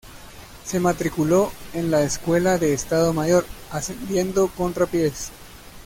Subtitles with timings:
[0.65, 5.29] Se matriculó en la Escuela de Estado Mayor, ascendiendo con rapidez.